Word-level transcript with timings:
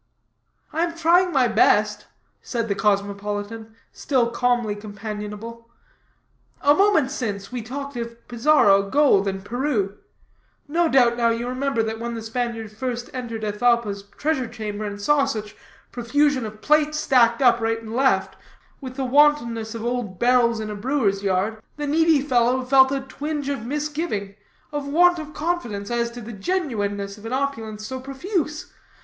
"I 0.73 0.83
am 0.83 0.97
trying 0.97 1.31
my 1.31 1.47
best," 1.47 2.07
said 2.41 2.67
the 2.67 2.73
cosmopolitan, 2.73 3.75
still 3.91 4.31
calmly 4.31 4.73
companionable. 4.73 5.69
"A 6.61 6.73
moment 6.73 7.11
since, 7.11 7.51
we 7.51 7.61
talked 7.61 7.95
of 7.97 8.27
Pizarro, 8.27 8.89
gold, 8.89 9.27
and 9.27 9.45
Peru; 9.45 9.99
no 10.67 10.89
doubt, 10.89 11.17
now, 11.17 11.29
you 11.29 11.47
remember 11.47 11.83
that 11.83 11.99
when 11.99 12.15
the 12.15 12.23
Spaniard 12.23 12.71
first 12.71 13.11
entered 13.13 13.43
Atahalpa's 13.43 14.01
treasure 14.17 14.47
chamber, 14.47 14.85
and 14.85 14.99
saw 14.99 15.25
such 15.25 15.55
profusion 15.91 16.47
of 16.47 16.63
plate 16.63 16.95
stacked 16.95 17.43
up, 17.43 17.59
right 17.59 17.79
and 17.79 17.95
left, 17.95 18.35
with 18.81 18.95
the 18.95 19.05
wantonness 19.05 19.75
of 19.75 19.85
old 19.85 20.17
barrels 20.17 20.59
in 20.59 20.71
a 20.71 20.75
brewer's 20.75 21.21
yard, 21.21 21.61
the 21.77 21.85
needy 21.85 22.21
fellow 22.21 22.63
felt 22.65 22.91
a 22.91 23.01
twinge 23.01 23.49
of 23.49 23.67
misgiving, 23.67 24.33
of 24.71 24.87
want 24.87 25.19
of 25.19 25.35
confidence, 25.35 25.91
as 25.91 26.09
to 26.09 26.21
the 26.21 26.33
genuineness 26.33 27.19
of 27.19 27.25
an 27.27 27.33
opulence 27.33 27.85
so 27.85 27.99
profuse. 27.99 28.73